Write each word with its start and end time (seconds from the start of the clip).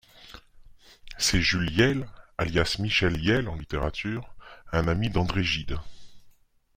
C’est 1.19 1.41
Jules 1.41 1.69
Iehl, 1.77 2.07
alias 2.39 2.77
Michel 2.79 3.23
Yell 3.23 3.47
en 3.47 3.53
littérature, 3.53 4.33
un 4.71 4.87
ami 4.87 5.11
d'André 5.11 5.43
Gide. 5.43 5.77